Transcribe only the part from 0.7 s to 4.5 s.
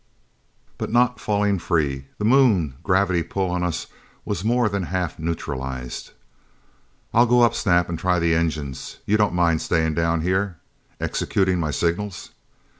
But not falling free. The Moon gravity pull on us was